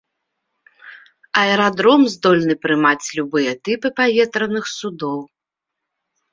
Аэрадром 1.41 2.01
здольны 2.15 2.55
прымаць 2.65 3.03
любыя 3.19 3.51
тыпы 3.69 3.87
паветраных 4.03 4.65
судоў. 4.77 5.19